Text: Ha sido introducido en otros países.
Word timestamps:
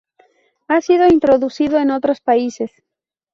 Ha 0.67 0.81
sido 0.81 1.05
introducido 1.09 1.77
en 1.77 1.91
otros 1.91 2.21
países. 2.21 2.71